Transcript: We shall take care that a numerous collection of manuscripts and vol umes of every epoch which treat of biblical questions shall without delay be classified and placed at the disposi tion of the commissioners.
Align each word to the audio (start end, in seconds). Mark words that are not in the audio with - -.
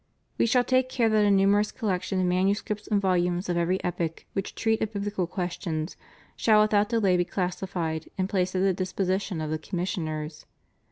We 0.39 0.47
shall 0.47 0.63
take 0.63 0.89
care 0.89 1.09
that 1.09 1.25
a 1.25 1.29
numerous 1.29 1.71
collection 1.71 2.19
of 2.19 2.25
manuscripts 2.25 2.87
and 2.87 2.99
vol 2.99 3.15
umes 3.17 3.49
of 3.49 3.55
every 3.55 3.77
epoch 3.83 4.25
which 4.33 4.55
treat 4.55 4.81
of 4.81 4.91
biblical 4.93 5.27
questions 5.27 5.95
shall 6.35 6.63
without 6.63 6.89
delay 6.89 7.17
be 7.17 7.23
classified 7.25 8.09
and 8.17 8.27
placed 8.27 8.55
at 8.55 8.61
the 8.77 8.83
disposi 8.83 9.21
tion 9.21 9.41
of 9.41 9.51
the 9.51 9.59
commissioners. 9.59 10.47